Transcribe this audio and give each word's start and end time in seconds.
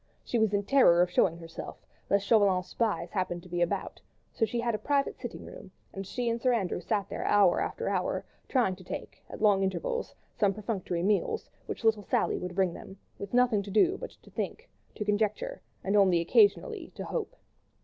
She 0.23 0.39
was 0.39 0.51
in 0.51 0.63
terror 0.63 1.03
of 1.03 1.11
showing 1.11 1.37
herself, 1.37 1.85
lest 2.09 2.25
Chauvelin's 2.25 2.65
spies 2.65 3.11
happened 3.11 3.43
to 3.43 3.49
be 3.49 3.61
about, 3.61 4.01
so 4.33 4.45
she 4.45 4.59
had 4.61 4.73
a 4.73 4.79
private 4.79 5.15
sitting 5.19 5.45
room, 5.45 5.69
and 5.93 6.07
she 6.07 6.27
and 6.27 6.41
Sir 6.41 6.53
Andrew 6.55 6.81
sat 6.81 7.07
there 7.07 7.23
hour 7.23 7.61
after 7.61 7.87
hour, 7.87 8.25
trying 8.49 8.75
to 8.77 8.83
take, 8.83 9.23
at 9.29 9.43
long 9.43 9.61
intervals, 9.61 10.15
some 10.33 10.55
perfunctory 10.55 11.03
meals, 11.03 11.51
which 11.67 11.83
little 11.83 12.01
Sally 12.01 12.39
would 12.39 12.55
bring 12.55 12.73
them, 12.73 12.97
with 13.19 13.31
nothing 13.31 13.61
to 13.61 13.69
do 13.69 13.95
but 13.95 14.09
to 14.23 14.31
think, 14.31 14.67
to 14.95 15.05
conjecture, 15.05 15.61
and 15.83 15.95
only 15.95 16.19
occasionally 16.19 16.91
to 16.95 17.05
hope. 17.05 17.35